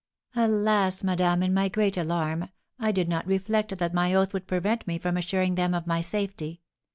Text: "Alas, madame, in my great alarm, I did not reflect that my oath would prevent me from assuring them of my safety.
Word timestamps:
"Alas, 0.35 1.03
madame, 1.03 1.43
in 1.43 1.53
my 1.53 1.69
great 1.69 1.95
alarm, 1.95 2.49
I 2.79 2.91
did 2.91 3.07
not 3.07 3.27
reflect 3.27 3.77
that 3.77 3.93
my 3.93 4.15
oath 4.15 4.33
would 4.33 4.47
prevent 4.47 4.87
me 4.87 4.97
from 4.97 5.15
assuring 5.15 5.53
them 5.53 5.75
of 5.75 5.85
my 5.85 6.01
safety. 6.01 6.63